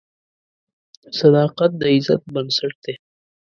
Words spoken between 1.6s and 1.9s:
د